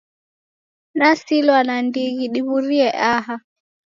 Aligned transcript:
Nasilwa 0.97 1.59
nandighi 1.67 2.25
diw'urie 2.33 2.87
aha. 3.13 3.35